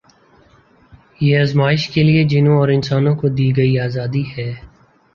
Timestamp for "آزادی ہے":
3.79-4.51